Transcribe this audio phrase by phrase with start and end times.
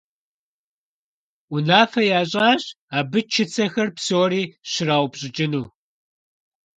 [1.55, 2.63] Унафэ ящӀащ
[2.97, 5.65] абы чыцэхэр псори щраупщӀыкӀыну.